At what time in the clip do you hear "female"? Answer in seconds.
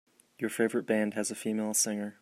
1.35-1.75